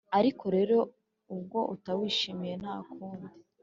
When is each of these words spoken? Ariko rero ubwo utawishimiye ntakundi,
Ariko 0.17 0.43
rero 0.55 0.77
ubwo 1.33 1.59
utawishimiye 1.75 2.53
ntakundi, 2.61 3.27